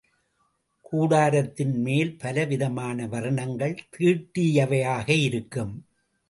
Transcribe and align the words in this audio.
கூடாரத்தின் 0.85 1.75
மேல் 1.81 2.17
பல 2.17 2.45
விதமான 2.45 3.07
வர்ணங்கள் 3.07 3.77
தீட்டியவையாக 3.97 5.09
இருக்கும். 5.21 5.73